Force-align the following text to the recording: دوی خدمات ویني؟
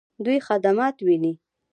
دوی 0.25 0.37
خدمات 0.47 0.95
ویني؟ 1.05 1.33